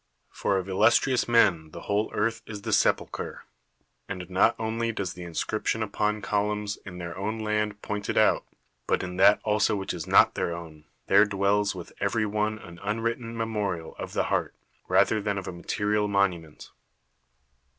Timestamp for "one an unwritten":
12.25-13.37